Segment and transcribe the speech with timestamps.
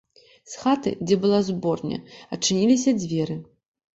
[0.51, 1.99] З хаты, дзе была зборня,
[2.37, 3.35] адчыніліся дзверы.